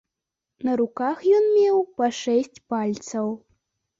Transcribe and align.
На 0.67 0.71
руках 0.79 1.19
ён 1.41 1.45
меў 1.57 1.77
па 1.99 2.09
шэсць 2.21 2.63
пальцаў. 2.75 3.27